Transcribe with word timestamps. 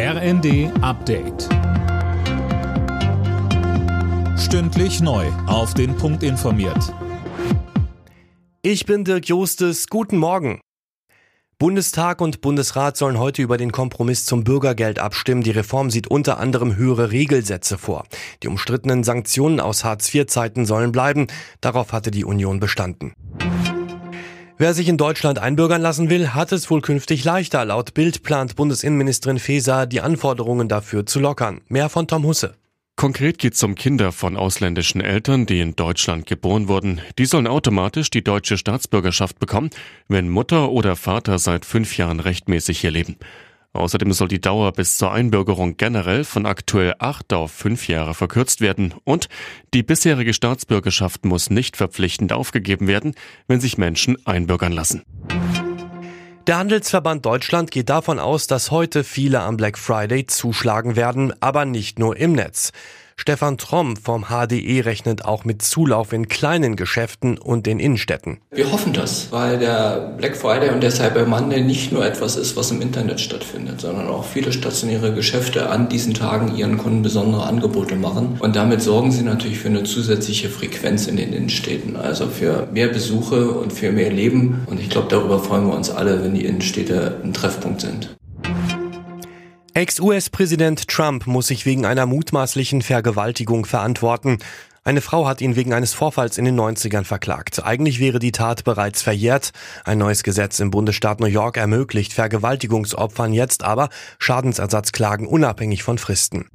RND 0.00 0.70
Update. 0.80 1.48
Stündlich 4.38 5.00
neu. 5.00 5.26
Auf 5.48 5.74
den 5.74 5.96
Punkt 5.96 6.22
informiert. 6.22 6.94
Ich 8.62 8.86
bin 8.86 9.02
Dirk 9.02 9.26
Jostes. 9.26 9.88
Guten 9.88 10.18
Morgen. 10.18 10.60
Bundestag 11.58 12.20
und 12.20 12.40
Bundesrat 12.42 12.96
sollen 12.96 13.18
heute 13.18 13.42
über 13.42 13.56
den 13.56 13.72
Kompromiss 13.72 14.24
zum 14.24 14.44
Bürgergeld 14.44 15.00
abstimmen. 15.00 15.42
Die 15.42 15.50
Reform 15.50 15.90
sieht 15.90 16.06
unter 16.06 16.38
anderem 16.38 16.76
höhere 16.76 17.10
Regelsätze 17.10 17.76
vor. 17.76 18.04
Die 18.44 18.46
umstrittenen 18.46 19.02
Sanktionen 19.02 19.58
aus 19.58 19.82
Hartz-IV-Zeiten 19.82 20.64
sollen 20.64 20.92
bleiben. 20.92 21.26
Darauf 21.60 21.92
hatte 21.92 22.12
die 22.12 22.24
Union 22.24 22.60
bestanden. 22.60 23.14
Wer 24.60 24.74
sich 24.74 24.88
in 24.88 24.96
Deutschland 24.96 25.38
einbürgern 25.38 25.80
lassen 25.80 26.10
will, 26.10 26.30
hat 26.30 26.50
es 26.50 26.68
wohl 26.68 26.80
künftig 26.80 27.22
leichter. 27.22 27.64
Laut 27.64 27.94
Bild 27.94 28.24
plant 28.24 28.56
Bundesinnenministerin 28.56 29.38
Faeser, 29.38 29.86
die 29.86 30.00
Anforderungen 30.00 30.68
dafür 30.68 31.06
zu 31.06 31.20
lockern. 31.20 31.60
Mehr 31.68 31.88
von 31.88 32.08
Tom 32.08 32.24
Husse. 32.24 32.56
Konkret 32.96 33.38
geht 33.38 33.54
es 33.54 33.62
um 33.62 33.76
Kinder 33.76 34.10
von 34.10 34.36
ausländischen 34.36 35.00
Eltern, 35.00 35.46
die 35.46 35.60
in 35.60 35.76
Deutschland 35.76 36.26
geboren 36.26 36.66
wurden. 36.66 37.00
Die 37.20 37.26
sollen 37.26 37.46
automatisch 37.46 38.10
die 38.10 38.24
deutsche 38.24 38.58
Staatsbürgerschaft 38.58 39.38
bekommen, 39.38 39.70
wenn 40.08 40.28
Mutter 40.28 40.72
oder 40.72 40.96
Vater 40.96 41.38
seit 41.38 41.64
fünf 41.64 41.96
Jahren 41.96 42.18
rechtmäßig 42.18 42.80
hier 42.80 42.90
leben. 42.90 43.14
Außerdem 43.78 44.12
soll 44.12 44.26
die 44.26 44.40
Dauer 44.40 44.72
bis 44.72 44.98
zur 44.98 45.12
Einbürgerung 45.12 45.76
generell 45.76 46.24
von 46.24 46.46
aktuell 46.46 46.96
acht 46.98 47.32
auf 47.32 47.52
fünf 47.52 47.86
Jahre 47.86 48.12
verkürzt 48.12 48.60
werden 48.60 48.92
und 49.04 49.28
die 49.72 49.84
bisherige 49.84 50.34
Staatsbürgerschaft 50.34 51.24
muss 51.24 51.48
nicht 51.48 51.76
verpflichtend 51.76 52.32
aufgegeben 52.32 52.88
werden, 52.88 53.14
wenn 53.46 53.60
sich 53.60 53.78
Menschen 53.78 54.18
einbürgern 54.26 54.72
lassen. 54.72 55.04
Der 56.48 56.58
Handelsverband 56.58 57.24
Deutschland 57.24 57.70
geht 57.70 57.88
davon 57.88 58.18
aus, 58.18 58.48
dass 58.48 58.72
heute 58.72 59.04
viele 59.04 59.40
am 59.40 59.56
Black 59.56 59.78
Friday 59.78 60.26
zuschlagen 60.26 60.96
werden, 60.96 61.32
aber 61.40 61.64
nicht 61.64 62.00
nur 62.00 62.16
im 62.16 62.32
Netz. 62.32 62.72
Stefan 63.20 63.58
Tromm 63.58 63.96
vom 63.96 64.26
HDE 64.28 64.84
rechnet 64.84 65.24
auch 65.24 65.44
mit 65.44 65.60
Zulauf 65.60 66.12
in 66.12 66.28
kleinen 66.28 66.76
Geschäften 66.76 67.36
und 67.36 67.66
in 67.66 67.80
Innenstädten. 67.80 68.38
Wir 68.52 68.70
hoffen 68.70 68.92
das, 68.92 69.32
weil 69.32 69.58
der 69.58 70.14
Black 70.16 70.36
Friday 70.36 70.70
und 70.70 70.82
der 70.82 70.92
Cyber 70.92 71.26
Monday 71.26 71.60
nicht 71.60 71.92
nur 71.92 72.06
etwas 72.06 72.36
ist, 72.36 72.56
was 72.56 72.70
im 72.70 72.80
Internet 72.80 73.20
stattfindet, 73.20 73.80
sondern 73.80 74.06
auch 74.06 74.24
viele 74.24 74.52
stationäre 74.52 75.12
Geschäfte 75.12 75.68
an 75.68 75.88
diesen 75.88 76.14
Tagen 76.14 76.56
ihren 76.56 76.78
Kunden 76.78 77.02
besondere 77.02 77.42
Angebote 77.42 77.96
machen. 77.96 78.36
Und 78.38 78.54
damit 78.54 78.82
sorgen 78.82 79.10
sie 79.10 79.24
natürlich 79.24 79.58
für 79.58 79.68
eine 79.68 79.82
zusätzliche 79.82 80.48
Frequenz 80.48 81.08
in 81.08 81.16
den 81.16 81.32
Innenstädten, 81.32 81.96
also 81.96 82.28
für 82.28 82.68
mehr 82.72 82.88
Besuche 82.88 83.50
und 83.50 83.72
für 83.72 83.90
mehr 83.90 84.10
Leben. 84.10 84.62
Und 84.66 84.80
ich 84.80 84.90
glaube, 84.90 85.08
darüber 85.10 85.40
freuen 85.40 85.66
wir 85.66 85.74
uns 85.74 85.90
alle, 85.90 86.22
wenn 86.22 86.34
die 86.34 86.44
Innenstädte 86.44 87.20
ein 87.24 87.34
Treffpunkt 87.34 87.80
sind. 87.80 88.16
Ex-US-Präsident 89.78 90.88
Trump 90.88 91.28
muss 91.28 91.46
sich 91.46 91.64
wegen 91.64 91.86
einer 91.86 92.04
mutmaßlichen 92.04 92.82
Vergewaltigung 92.82 93.64
verantworten. 93.64 94.38
Eine 94.82 95.00
Frau 95.00 95.28
hat 95.28 95.40
ihn 95.40 95.54
wegen 95.54 95.72
eines 95.72 95.94
Vorfalls 95.94 96.36
in 96.36 96.44
den 96.44 96.58
90ern 96.58 97.04
verklagt. 97.04 97.64
Eigentlich 97.64 98.00
wäre 98.00 98.18
die 98.18 98.32
Tat 98.32 98.64
bereits 98.64 99.02
verjährt. 99.02 99.52
Ein 99.84 99.98
neues 99.98 100.24
Gesetz 100.24 100.58
im 100.58 100.72
Bundesstaat 100.72 101.20
New 101.20 101.26
York 101.26 101.58
ermöglicht 101.58 102.12
Vergewaltigungsopfern 102.12 103.32
jetzt 103.32 103.62
aber 103.62 103.88
Schadensersatzklagen 104.18 105.28
unabhängig 105.28 105.84
von 105.84 105.98
Fristen. 105.98 106.48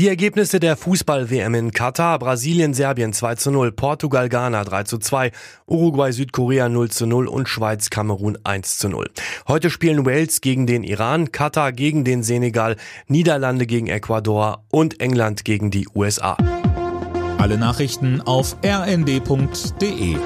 Die 0.00 0.08
Ergebnisse 0.08 0.60
der 0.60 0.78
Fußball-WM 0.78 1.54
in 1.54 1.72
Katar, 1.72 2.18
Brasilien, 2.18 2.72
Serbien 2.72 3.12
2 3.12 3.34
zu 3.34 3.50
0, 3.50 3.70
Portugal, 3.70 4.30
Ghana 4.30 4.64
3 4.64 4.84
zu 4.84 4.96
2, 4.96 5.30
Uruguay, 5.66 6.10
Südkorea 6.10 6.70
0 6.70 6.90
zu 6.90 7.04
0 7.04 7.28
und 7.28 7.50
Schweiz, 7.50 7.90
Kamerun 7.90 8.38
1 8.42 8.78
zu 8.78 8.88
0. 8.88 9.10
Heute 9.46 9.68
spielen 9.68 10.06
Wales 10.06 10.40
gegen 10.40 10.66
den 10.66 10.84
Iran, 10.84 11.32
Katar 11.32 11.72
gegen 11.72 12.04
den 12.04 12.22
Senegal, 12.22 12.76
Niederlande 13.08 13.66
gegen 13.66 13.88
Ecuador 13.88 14.64
und 14.70 15.02
England 15.02 15.44
gegen 15.44 15.70
die 15.70 15.86
USA. 15.94 16.38
Alle 17.36 17.58
Nachrichten 17.58 18.22
auf 18.22 18.56
rnd.de 18.64 20.16